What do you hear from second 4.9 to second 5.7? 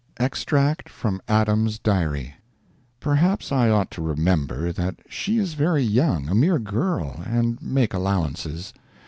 she is